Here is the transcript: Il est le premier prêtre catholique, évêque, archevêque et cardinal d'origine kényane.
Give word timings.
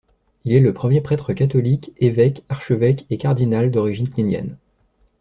Il 0.45 0.53
est 0.53 0.59
le 0.61 0.73
premier 0.73 0.99
prêtre 0.99 1.31
catholique, 1.31 1.93
évêque, 1.99 2.43
archevêque 2.49 3.05
et 3.11 3.19
cardinal 3.19 3.69
d'origine 3.69 4.09
kényane. 4.09 4.57